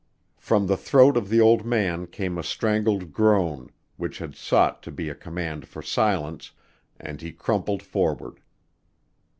From 0.39 0.65
the 0.65 0.77
throat 0.77 1.15
of 1.15 1.29
the 1.29 1.39
old 1.39 1.63
man 1.63 2.07
came 2.07 2.39
a 2.39 2.43
strangled 2.43 3.13
groan, 3.13 3.69
which 3.97 4.17
had 4.17 4.33
sought 4.35 4.81
to 4.81 4.91
be 4.91 5.09
a 5.09 5.13
command 5.13 5.67
for 5.67 5.83
silence, 5.83 6.53
and 6.99 7.21
he 7.21 7.31
crumpled 7.31 7.83
forward. 7.83 8.39